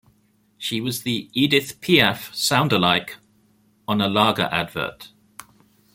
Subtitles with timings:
[0.57, 3.17] She was the Edith Piaf soundalike
[3.87, 5.09] on a lager advert.